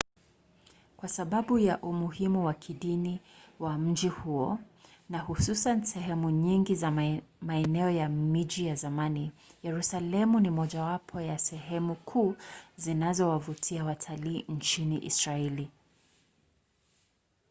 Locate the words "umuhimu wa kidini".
1.81-3.21